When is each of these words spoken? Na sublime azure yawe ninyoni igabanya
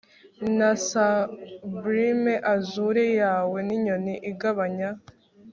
Na 0.57 0.69
sublime 0.87 2.33
azure 2.53 3.05
yawe 3.21 3.57
ninyoni 3.67 4.13
igabanya 4.31 4.89